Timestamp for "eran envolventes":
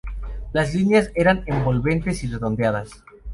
1.13-2.23